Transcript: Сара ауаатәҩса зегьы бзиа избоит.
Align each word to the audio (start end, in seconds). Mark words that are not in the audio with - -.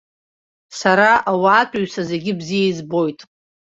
Сара 0.79 1.09
ауаатәҩса 1.31 2.01
зегьы 2.09 2.31
бзиа 2.39 2.67
избоит. 2.71 3.19